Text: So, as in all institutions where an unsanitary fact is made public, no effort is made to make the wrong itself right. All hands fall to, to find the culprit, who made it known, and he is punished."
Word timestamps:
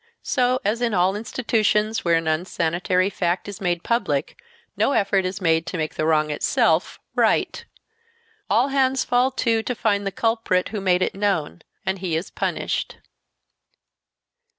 So, 0.23 0.59
as 0.65 0.81
in 0.81 0.95
all 0.95 1.15
institutions 1.15 2.03
where 2.03 2.15
an 2.15 2.27
unsanitary 2.27 3.11
fact 3.11 3.47
is 3.47 3.61
made 3.61 3.83
public, 3.83 4.41
no 4.75 4.93
effort 4.93 5.25
is 5.25 5.39
made 5.39 5.67
to 5.67 5.77
make 5.77 5.93
the 5.93 6.07
wrong 6.07 6.31
itself 6.31 6.99
right. 7.13 7.63
All 8.49 8.69
hands 8.69 9.05
fall 9.05 9.29
to, 9.29 9.61
to 9.61 9.75
find 9.75 10.07
the 10.07 10.11
culprit, 10.11 10.69
who 10.69 10.81
made 10.81 11.03
it 11.03 11.13
known, 11.13 11.61
and 11.85 11.99
he 11.99 12.15
is 12.15 12.31
punished." 12.31 12.97